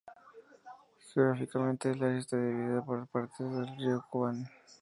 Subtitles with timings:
[1.13, 4.45] Geográficamente, el área está dividida en dos partes por el río Kuban.